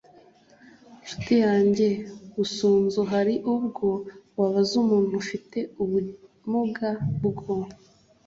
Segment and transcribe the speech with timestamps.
[1.01, 1.87] nshuti yange
[2.35, 3.87] busunzu, hari ubwo
[4.39, 6.89] wabaza umuntu ufite ubumuga
[7.23, 7.55] bwo